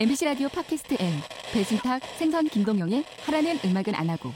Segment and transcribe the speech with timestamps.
[0.00, 1.12] MBC 라디오 팟캐스트 N
[1.52, 4.30] 배순탁 생선 김동영의 하라는 음악은 안 하고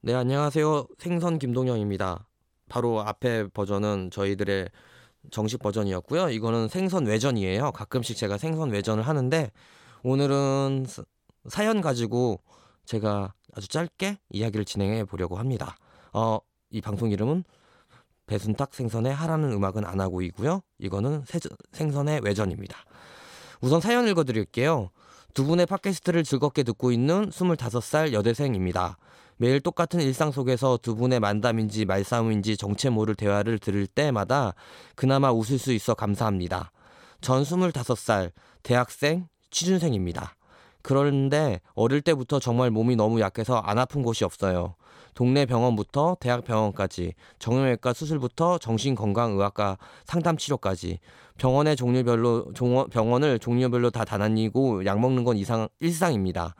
[0.00, 0.86] 네, 안녕하세요.
[0.96, 2.26] 생선 김동영입니다.
[2.70, 4.70] 바로 앞에 버전은 저희들의
[5.30, 6.30] 정식 버전이었고요.
[6.30, 7.72] 이거는 생선 외전이에요.
[7.72, 9.50] 가끔씩 제가 생선 외전을 하는데
[10.02, 10.86] 오늘은
[11.50, 12.40] 사연 가지고
[12.86, 15.76] 제가 아주 짧게 이야기를 진행해 보려고 합니다.
[16.14, 16.38] 어,
[16.70, 17.44] 이 방송 이름은
[18.24, 20.62] 배순탁 생선의 하라는 음악은 안 하고이고요.
[20.78, 21.38] 이거는 세,
[21.72, 22.78] 생선의 외전입니다.
[23.60, 24.90] 우선 사연 읽어드릴게요.
[25.34, 28.98] 두 분의 팟캐스트를 즐겁게 듣고 있는 25살 여대생입니다.
[29.36, 34.54] 매일 똑같은 일상 속에서 두 분의 만담인지 말싸움인지 정체 모를 대화를 들을 때마다
[34.96, 36.72] 그나마 웃을 수 있어 감사합니다.
[37.20, 40.37] 전 25살 대학생 취준생입니다.
[40.82, 44.74] 그런데 어릴 때부터 정말 몸이 너무 약해서 안 아픈 곳이 없어요.
[45.14, 51.00] 동네 병원부터 대학 병원까지 정형외과 수술부터 정신건강의학과 상담치료까지
[51.38, 52.52] 병원의 종류별로
[52.90, 56.54] 병원을 종류별로 다 다다니고 약 먹는 건 이상 일상입니다.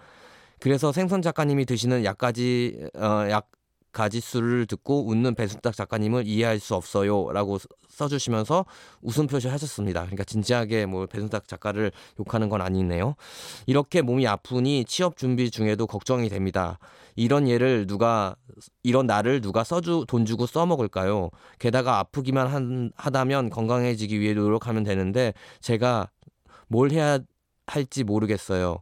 [0.61, 3.49] 그래서 생선 작가님이 드시는 약까지 어, 약
[3.93, 7.59] 가지수를 듣고 웃는 배순탁 작가님을 이해할 수 없어요라고
[7.89, 8.65] 써주시면서
[9.03, 10.03] 웃음 표시 하셨습니다.
[10.03, 13.15] 그러니까 진지하게 뭐 배순탁 작가를 욕하는 건 아니네요.
[13.67, 16.79] 이렇게 몸이 아프니 취업 준비 중에도 걱정이 됩니다.
[17.17, 18.37] 이런 예를 누가
[18.83, 21.31] 이런 나를 누가 써주 돈 주고 써먹을까요?
[21.59, 26.09] 게다가 아프기만 한, 하다면 건강해지기 위해 노력하면 되는데 제가
[26.69, 27.19] 뭘 해야
[27.67, 28.79] 할지 모르겠어요.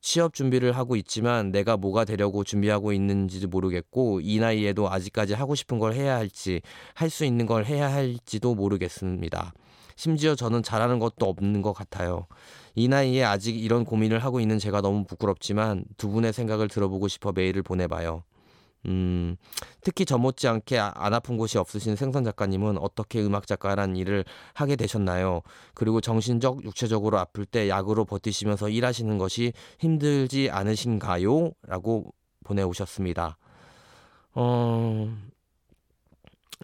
[0.00, 5.78] 취업 준비를 하고 있지만 내가 뭐가 되려고 준비하고 있는지도 모르겠고 이 나이에도 아직까지 하고 싶은
[5.78, 6.60] 걸 해야 할지
[6.94, 9.52] 할 수 있는 걸 해야 할지도 모르겠습니다.
[9.96, 12.26] 심지어 저는 잘하는 것도 없는 것 같아요.
[12.74, 17.32] 이 나이에 아직 이런 고민을 하고 있는 제가 너무 부끄럽지만 두 분의 생각을 들어보고 싶어
[17.32, 18.22] 메일을 보내봐요.
[18.88, 19.36] 음,
[19.82, 24.76] 특히 저 못지않게 아, 안 아픈 곳이 없으신 생선 작가님은 어떻게 음악 작가란 일을 하게
[24.76, 25.42] 되셨나요?
[25.74, 31.52] 그리고 정신적, 육체적으로 아플 때 약으로 버티시면서 일하시는 것이 힘들지 않으신가요?
[31.66, 32.12] 라고
[32.44, 33.36] 보내오셨습니다.
[34.34, 35.14] 어,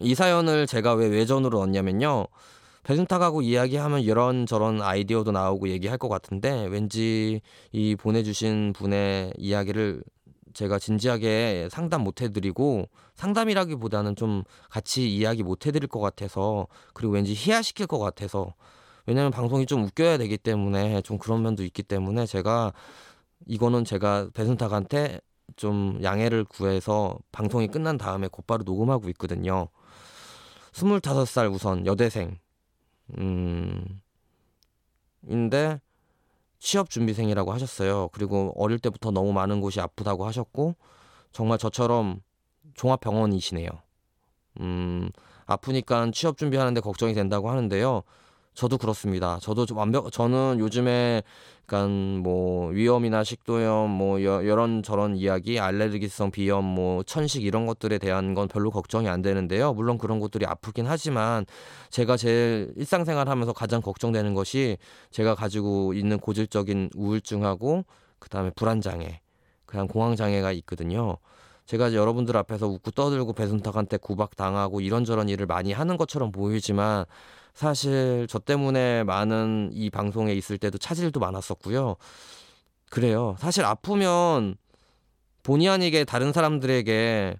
[0.01, 2.27] 이 사연을 제가 왜 외전으로 넣냐면요.
[2.83, 7.41] 배순탁하고 이야기하면 이런저런 아이디어도 나오고 얘기할 것 같은데 왠지
[7.71, 10.03] 이 보내주신 분의 이야기를
[10.55, 17.33] 제가 진지하게 상담 못 해드리고 상담이라기보다는 좀 같이 이야기 못 해드릴 것 같아서 그리고 왠지
[17.35, 18.55] 희야시킬 것 같아서
[19.05, 22.73] 왜냐하면 방송이 좀 웃겨야 되기 때문에 좀 그런 면도 있기 때문에 제가
[23.45, 25.19] 이거는 제가 배순탁한테
[25.57, 29.67] 좀 양해를 구해서 방송이 끝난 다음에 곧바로 녹음하고 있거든요.
[30.71, 32.39] 25살 우선 여대생.
[33.17, 34.01] 음.
[35.27, 35.79] 인데
[36.65, 38.09] 취업 준비생이라고 하셨어요.
[38.11, 40.75] 그리고 어릴 때부터 너무 많은 곳이 아프다고 하셨고
[41.31, 42.21] 정말 저처럼
[42.73, 43.69] 종합병원이시네요.
[44.61, 45.11] 음,
[45.45, 48.01] 아프니까 취업 준비하는데 걱정이 된다고 하는데요.
[48.55, 49.37] 저도 그렇습니다.
[49.41, 51.23] 저도 좀 완벽 저는 요즘에
[51.63, 51.89] 약간
[52.19, 58.33] 뭐 위염이나 식도염 뭐 여, 여런 저런 이야기 알레르기성 비염 뭐 천식 이런 것들에 대한
[58.33, 59.73] 건 별로 걱정이 안 되는데요.
[59.73, 61.45] 물론 그런 것들이 아프긴 하지만
[61.89, 64.77] 제가 제일 일상생활 하면서 가장 걱정되는 것이
[65.11, 67.83] 제가 가지고 있는 고질적인 우울증하고
[68.19, 69.19] 그다음에 불안 장애
[69.65, 71.17] 그냥 공황 장애가 있거든요.
[71.65, 77.05] 제가 여러분들 앞에서 웃고 떠들고 배순탁한테 구박 당하고 이런저런 일을 많이 하는 것처럼 보이지만
[77.55, 81.95] 사실 저 때문에 많은 이 방송에 있을 때도 차질도 많았었고요.
[82.89, 83.35] 그래요.
[83.39, 84.55] 사실 아프면
[85.43, 87.37] 본의 아니게 다른 사람들에게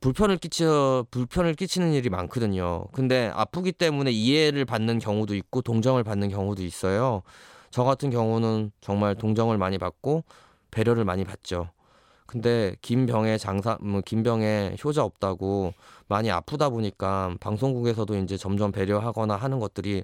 [0.00, 2.84] 불편을 끼쳐 불편을 끼치는 일이 많거든요.
[2.92, 7.22] 근데 아프기 때문에 이해를 받는 경우도 있고 동정을 받는 경우도 있어요.
[7.70, 10.24] 저 같은 경우는 정말 동정을 많이 받고
[10.70, 11.68] 배려를 많이 받죠.
[12.32, 15.74] 근데 김병의 장사 뭐 김병의 효자 없다고
[16.08, 20.02] 많이 아프다 보니까 방송국에서도 이제 점점 배려하거나 하는 것들이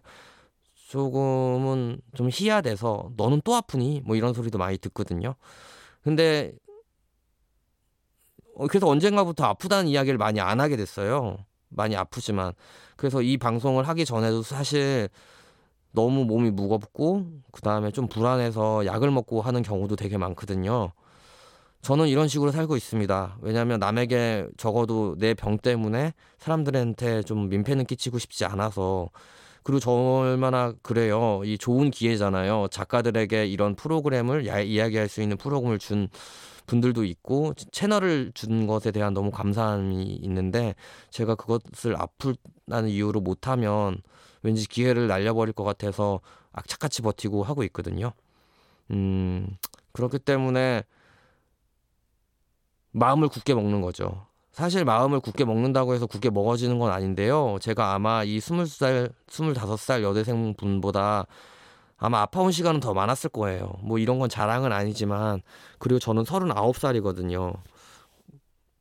[0.74, 5.36] 조금은 좀 희야돼서 너는 또 아프니 뭐 이런 소리도 많이 듣거든요.
[6.02, 6.52] 근데
[8.56, 11.38] 어, 그래서 언젠가부터 아프다는 이야기를 많이 안 하게 됐어요.
[11.70, 12.52] 많이 아프지만
[12.96, 15.08] 그래서 이 방송을 하기 전에도 사실
[15.92, 20.92] 너무 몸이 무겁고 그 다음에 좀 불안해서 약을 먹고 하는 경우도 되게 많거든요.
[21.82, 23.38] 저는 이런 식으로 살고 있습니다.
[23.40, 29.08] 왜냐하면 남에게 적어도 내 병 때문에 사람들한테 좀 민폐는 끼치고 싶지 않아서
[29.62, 31.42] 그리고 저 얼마나 그래요.
[31.44, 32.68] 이 좋은 기회잖아요.
[32.70, 36.08] 작가들에게 이런 프로그램을 야, 이야기할 수 있는 프로그램을 준
[36.66, 40.74] 분들도 있고 채널을 준 것에 대한 너무 감사함이 있는데
[41.10, 44.02] 제가 그것을 아프다는 이유로 못하면
[44.42, 46.20] 왠지 기회를 날려버릴 것 같아서
[46.52, 48.12] 악착같이 버티고 하고 있거든요.
[48.90, 49.56] 음,
[49.92, 50.82] 그렇기 때문에
[52.92, 54.26] 마음을 굳게 먹는 거죠.
[54.52, 57.58] 사실 마음을 굳게 먹는다고 해서 굳게 먹어지는 건 아닌데요.
[57.60, 61.26] 제가 아마 이 스물 살, 스물다섯 살 여대생 분보다
[61.96, 63.72] 아마 아파온 시간은 더 많았을 거예요.
[63.82, 65.42] 뭐 이런 건 자랑은 아니지만
[65.78, 67.54] 그리고 저는 39살이거든요.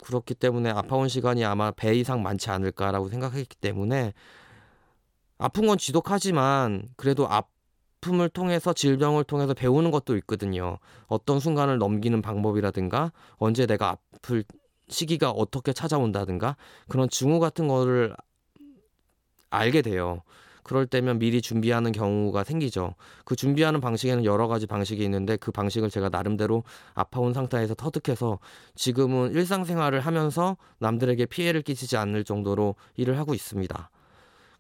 [0.04, 4.14] 그렇기 때문에 아파온 시간이 아마 배 이상 많지 않을까라고 생각했기 때문에
[5.38, 7.44] 아픈 건 지독하지만 그래도 아
[8.02, 10.78] 픔을 통해서 질병을 통해서 배우는 것도 있거든요.
[11.08, 14.44] 어떤 순간을 넘기는 방법이라든가 언제 내가 아플
[14.90, 16.56] 시기가 어떻게 찾아온다든가
[16.88, 18.16] 그런 증후 같은 거를
[19.50, 20.22] 알게 돼요.
[20.64, 22.96] 그럴 때면 미리 준비하는 경우가 생기죠.
[23.24, 26.64] 그 준비하는 방식에는 여러 가지 방식이 있는데 그 방식을 제가 나름대로
[26.94, 28.40] 아파온 상태에서 터득해서
[28.76, 33.90] 지금은 일상생활을 하면서 남들에게 피해를 끼치지 않을 정도로 일을 하고 있습니다.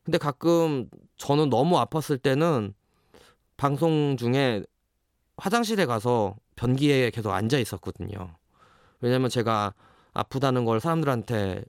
[0.03, 2.73] 근데 가끔 저는 너무 아팠을 때는
[3.57, 4.63] 방송 중에
[5.37, 8.35] 화장실에 가서 변기에 계속 앉아 있었거든요.
[9.01, 9.73] 왜냐면 제가
[10.13, 11.63] 아프다는 걸 사람들한테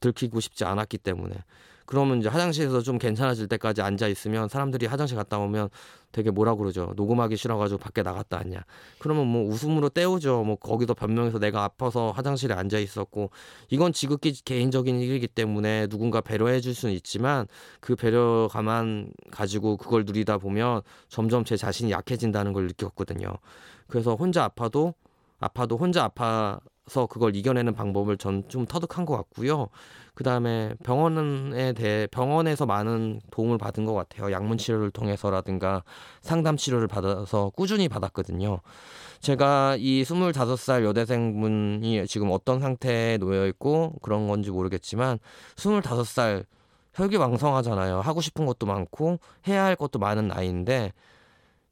[0.00, 1.34] 들키고 싶지 않았기 때문에
[1.86, 5.68] 그러면 이제 화장실에서 좀 괜찮아질 때까지 앉아 있으면 사람들이 화장실 갔다 오면
[6.12, 6.92] 되게 뭐라 그러죠.
[6.96, 8.64] 녹음하기 싫어가지고 밖에 나갔다 왔냐.
[8.98, 10.44] 그러면 뭐 웃음으로 때우죠.
[10.44, 13.30] 뭐 거기서 변명해서 내가 아파서 화장실에 앉아 있었고
[13.68, 17.46] 이건 지극히 개인적인 일이기 때문에 누군가 배려해 줄 수는 있지만
[17.80, 23.28] 그 배려감만 가지고 그걸 누리다 보면 점점 제 자신이 약해진다는 걸 느꼈거든요.
[23.88, 24.94] 그래서 혼자 아파도
[25.40, 29.68] 아파도 혼자 아파 서 그걸 이겨내는 방법을 전 좀 터득한 것 같고요.
[30.14, 34.30] 그 다음에 병원에 대해 병원에서 많은 도움을 받은 것 같아요.
[34.30, 35.82] 약물 치료를 통해서라든가
[36.20, 38.60] 상담 치료를 받아서 꾸준히 받았거든요.
[39.20, 45.18] 제가 이 스물다섯 살 여대생분이 지금 어떤 상태에 놓여 있고 그런 건지 모르겠지만
[45.56, 46.44] 스물다섯 살
[46.94, 48.00] 혈기왕성하잖아요.
[48.00, 50.92] 하고 싶은 것도 많고 해야 할 것도 많은 나이인데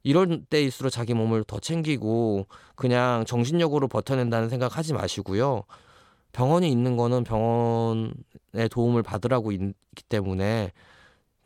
[0.03, 5.63] 이럴 때일수록 자기 몸을 더 챙기고 그냥 정신력으로 버텨낸다는 생각 하지 마시고요.
[6.33, 10.71] 병원이 있는 거는 병원의 도움을 받으라고 있기 때문에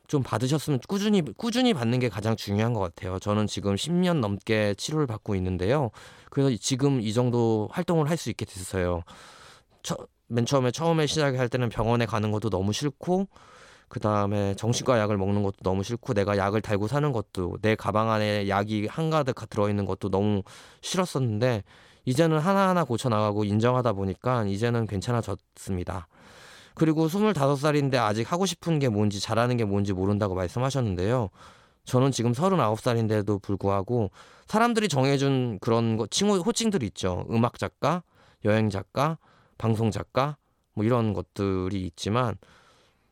[0.08, 3.20] 좀 받으셨으면 꾸준히 꾸준히 받는 게 가장 중요한 것 같아요.
[3.20, 5.92] 저는 지금 10년 넘게 치료를 받고 있는데요.
[6.30, 9.04] 그래서 지금 이 정도 활동을 할 수 있게 됐어요.
[9.84, 13.28] 처, 맨 처음에 처음에 시작할 때는 병원에 가는 것도 너무 싫고
[13.90, 18.12] 그 다음에 정신과 약을 먹는 것도 너무 싫고 내가 약을 달고 사는 것도 내 가방
[18.12, 20.44] 안에 약이 한가득 들어있는 것도 너무
[20.82, 21.64] 싫었었는데
[22.06, 26.08] 이제는 하나하나 고쳐나가고 인정하다 보니까 이제는 괜찮아졌습니다.
[26.74, 31.30] 그리고 25살인데 아직 하고 싶은 게 뭔지 잘하는 게 뭔지 모른다고 말씀하셨는데요.
[31.86, 34.12] 저는 지금 39살인데도 불구하고
[34.48, 37.26] 사람들이 정해준 그런 거, 칭호, 호칭들이 있죠.
[37.32, 38.04] 음악 작가,
[38.46, 39.18] 여행 작가,
[39.58, 40.38] 방송 작가,
[40.74, 42.36] 뭐 이런 것들이 있지만,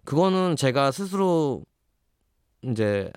[0.06, 1.64] 그거는 제가 스스로
[2.62, 3.12] 이제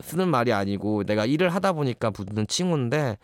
[0.00, 3.18] 쓰는 말이 아니고 내가 일을 하다 보니까 붙는 칭호인데,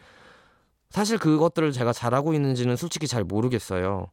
[0.90, 4.10] 사실 그것들을 제가 잘하고 있는지는 솔직히 잘 모르겠어요.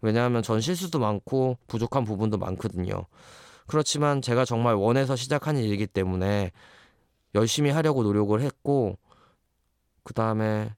[0.00, 3.06] 왜냐하면 전 실수도 많고 부족한 부분도 많거든요.
[3.66, 6.52] 그렇지만 제가 정말 원해서 시작한 일이기 때문에
[7.34, 8.98] 열심히 하려고 노력을 했고,
[10.04, 10.70] 그 다음에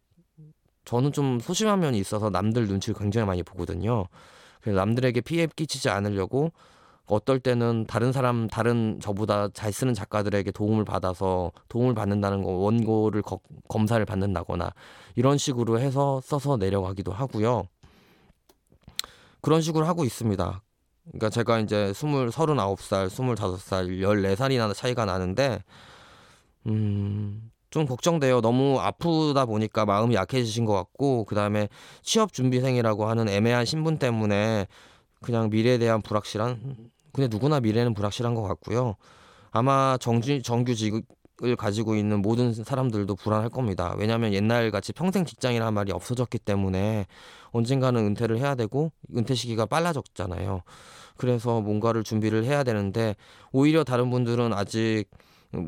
[0.84, 4.06] 저는 좀 소심한 면이 있어서 남들 눈치를 굉장히 많이 보거든요.
[4.60, 6.52] 그래서 남들에게 피해 끼치지 않으려고
[7.06, 13.22] 어떨 때는 다른 사람 다른 저보다 잘 쓰는 작가들에게 도움을 받아서 도움을 받는다는 거 원고를
[13.22, 14.72] 거, 검사를 받는다거나
[15.14, 17.64] 이런 식으로 해서 써서 내려가기도 하고요.
[19.40, 20.62] 그런 식으로 하고 있습니다.
[21.08, 25.62] 그러니까 제가 이제 스물 서른아홉 살, 스물다섯 살, 열네 살이나 차이가 나는데
[26.66, 27.50] 음.
[27.74, 28.40] 좀 걱정돼요.
[28.40, 31.68] 너무 아프다 보니까 마음이 약해지신 것 같고, 그 다음에
[32.02, 34.68] 취업 준비생이라고 하는 애매한 신분 때문에
[35.20, 38.96] 그냥 미래에 대한 불확실한 근데 누구나 미래는 불확실한 것 같고요.
[39.52, 41.02] 아마 정주, 정규직을
[41.56, 43.94] 가지고 있는 모든 사람들도 불안할 겁니다.
[43.96, 47.06] 왜냐하면 옛날 같이 평생 직장이라는 말이 없어졌기 때문에
[47.52, 50.62] 언젠가는 은퇴를 해야 되고 은퇴 시기가 빨라졌잖아요.
[51.16, 53.14] 그래서 뭔가를 준비를 해야 되는데
[53.52, 55.04] 오히려 다른 분들은 아직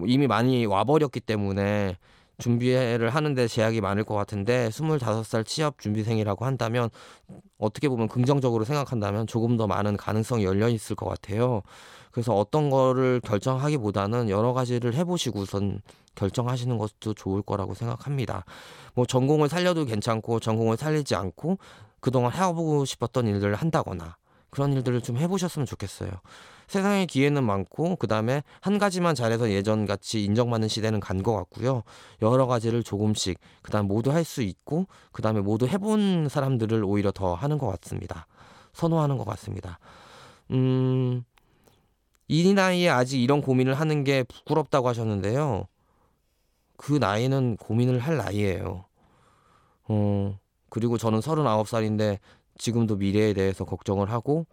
[0.06, 1.96] 이미 많이 와버렸기 때문에
[2.38, 6.90] 준비를 하는데 제약이 많을 것 같은데 스물다섯 살 취업 준비생이라고 한다면
[7.58, 11.62] 어떻게 보면 긍정적으로 생각한다면 조금 더 많은 가능성이 열려 있을 것 같아요.
[12.10, 15.82] 그래서 어떤 거를 결정하기보다는 여러 가지를 해보시고선
[16.14, 18.44] 결정하시는 것도 좋을 거라고 생각합니다.
[18.94, 21.58] 뭐 전공을 살려도 괜찮고 전공을 살리지 않고
[22.00, 24.16] 그동안 해보고 싶었던 일들을 한다거나
[24.50, 26.10] 그런 일들을 좀 해보셨으면 좋겠어요.
[26.68, 31.82] 세상에 기회는 많고 그 다음에 한 가지만 잘해서 예전 같이 인정받는 시대는 간 것 같고요.
[32.23, 37.12] 여러 가지를 조금씩 그 다음 모두 할 수 있고 그 다음에 모두 해본 사람들을 오히려
[37.12, 38.26] 더 하는 것 같습니다.
[38.73, 39.78] 선호하는 것 같습니다.
[40.50, 41.25] 음,
[42.28, 45.66] 이 나이에 아직 이런 고민을 하는 게 부끄럽다고 하셨는데요.
[46.76, 48.85] 그 나이는 고민을 할 나이예요.
[49.88, 52.18] 어, 그리고 저는 39살인데
[52.58, 54.46] 지금도 미래에 대해서 걱정을 하고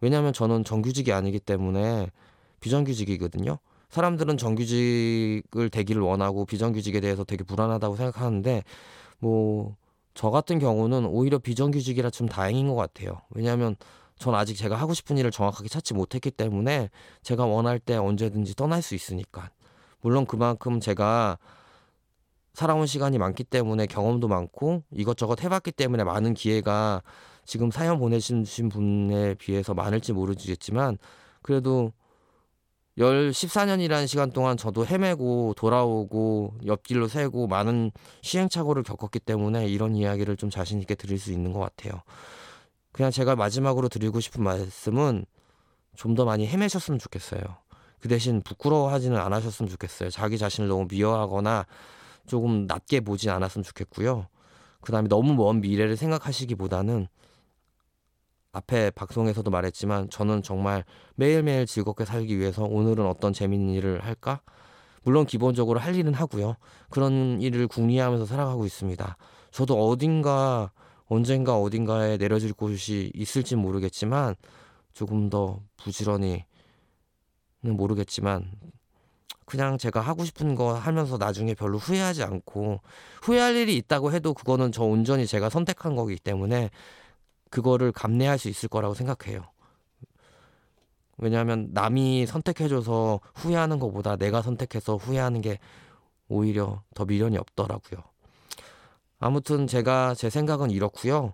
[0.00, 2.10] 왜냐하면 저는 정규직이 아니기 때문에
[2.60, 3.58] 비정규직이거든요.
[3.88, 8.62] 사람들은 정규직을 되기를 원하고 비정규직에 대해서 되게 불안하다고 생각하는데
[9.18, 9.76] 뭐
[10.16, 13.20] 저 같은 경우는 오히려 비정규직이라 좀 다행인 것 같아요.
[13.30, 13.76] 왜냐하면
[14.18, 16.88] 전 아직 제가 하고 싶은 일을 정확하게 찾지 못했기 때문에
[17.22, 19.50] 제가 원할 때 언제든지 떠날 수 있으니까.
[20.00, 21.38] 물론 그만큼 제가
[22.54, 27.02] 살아온 시간이 많기 때문에 경험도 많고 이것저것 해봤기 때문에 많은 기회가
[27.46, 30.98] 지금 사연 보내주신 분에 비해서 많을지 모르겠지만
[31.42, 31.92] 그래도
[32.98, 40.36] 열 14년이라는 시간 동안 저도 헤매고 돌아오고 옆길로 새고 많은 시행착오를 겪었기 때문에 이런 이야기를
[40.36, 42.02] 좀 자신 있게 드릴 수 있는 것 같아요.
[42.92, 45.26] 그냥 제가 마지막으로 드리고 싶은 말씀은
[45.94, 47.40] 좀 더 많이 헤매셨으면 좋겠어요.
[48.00, 50.10] 그 대신 부끄러워하지는 않으셨으면 좋겠어요.
[50.10, 51.66] 자기 자신을 너무 미워하거나
[52.26, 54.28] 조금 낮게 보진 않았으면 좋겠고요.
[54.80, 57.08] 그 다음에 너무 먼 미래를 생각하시기보다는
[58.56, 60.84] 앞에 방송에서도 말했지만 저는 정말
[61.14, 64.40] 매일매일 즐겁게 살기 위해서 오늘은 어떤 재밌는 일을 할까?
[65.02, 66.56] 물론 기본적으로 할 일은 하고요.
[66.88, 69.16] 그런 일을 궁리하면서 살아가고 있습니다.
[69.50, 70.72] 저도 어딘가
[71.06, 74.34] 언젠가 어딘가에 내려질 곳이 있을지 모르겠지만
[74.94, 76.42] 조금 더 부지런히는
[77.62, 78.50] 모르겠지만
[79.44, 82.80] 그냥 제가 하고 싶은 거 하면서 나중에 별로 후회하지 않고
[83.22, 86.70] 후회할 일이 있다고 해도 그거는 저 온전히 제가 선택한 거기 때문에
[87.50, 89.42] 그거를 감내할 수 있을 거라고 생각해요.
[91.18, 95.58] 왜냐하면 남이 선택해줘서 후회하는 것보다 내가 선택해서 후회하는 게
[96.28, 98.02] 오히려 더 미련이 없더라고요.
[99.18, 101.32] 아무튼 제가 제 생각은 이렇고요.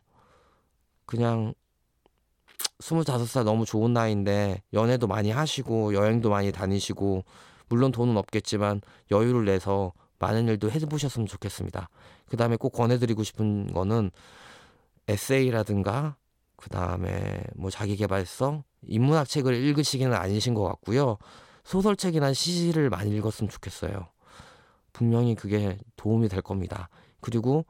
[1.06, 1.54] 그냥
[2.78, 7.24] 스물다섯 살 너무 좋은 나이인데 연애도 많이 하시고 여행도 많이 다니시고
[7.68, 11.88] 물론 돈은 없겠지만 여유를 내서 많은 일도 해보셨으면 좋겠습니다.
[12.28, 14.10] 그 다음에 꼭 권해드리고 싶은 거는
[15.08, 16.16] 에세이라든가
[16.56, 21.18] 그 다음에 뭐 자기개발서 인문학 책을 읽으시기는 아니신 것 같고요.
[21.64, 24.08] 소설책이나 시를 많이 읽었으면 좋겠어요.
[24.92, 26.88] 분명히 그게 도움이 될 겁니다.
[27.20, 27.64] 그리고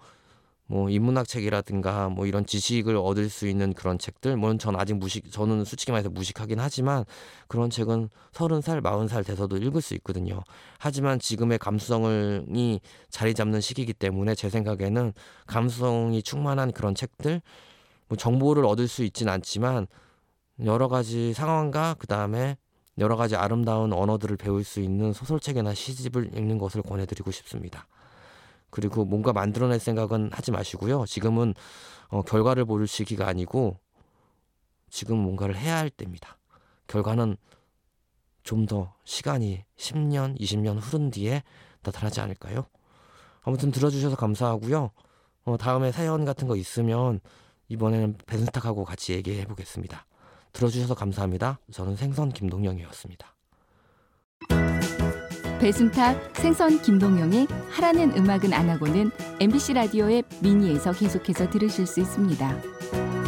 [0.72, 5.30] 뭐 인문학 책이라든가 뭐 이런 지식을 얻을 수 있는 그런 책들 물론 전 아직 무식
[5.30, 7.04] 저는 솔직히 말해서 무식하긴 하지만
[7.46, 10.42] 그런 책은 서른 살 마흔 살 돼서도 읽을 수 있거든요
[10.78, 15.12] 하지만 지금의 감수성이 자리 잡는 시기이기 때문에 제 생각에는
[15.46, 17.42] 감수성이 충만한 그런 책들
[18.08, 19.86] 뭐 정보를 얻을 수 있진 않지만
[20.64, 22.56] 여러 가지 상황과 그 다음에
[22.96, 27.86] 여러 가지 아름다운 언어들을 배울 수 있는 소설책이나 시집을 읽는 것을 권해드리고 싶습니다.
[28.72, 31.04] 그리고 뭔가 만들어낼 생각은 하지 마시고요.
[31.06, 31.54] 지금은
[32.08, 33.78] 어, 결과를 볼 시기가 아니고
[34.90, 36.38] 지금 뭔가를 해야 할 때입니다.
[36.86, 37.36] 결과는
[38.42, 41.42] 좀 더 시간이 10년, 20년 흐른 뒤에
[41.82, 42.66] 나타나지 않을까요?
[43.42, 44.90] 아무튼 들어주셔서 감사하고요.
[45.44, 47.20] 어, 다음에 사연 같은 거 있으면
[47.68, 50.06] 이번에는 벤스탁하고 같이 얘기해 보겠습니다.
[50.54, 51.60] 들어주셔서 감사합니다.
[51.70, 53.34] 저는 생선 김동영이었습니다.
[55.62, 63.21] 배순탁, 생선 김동영의 하라는 음악은 안 하고는 MBC 라디오 의 미니에서 계속해서 들으실 수 있습니다.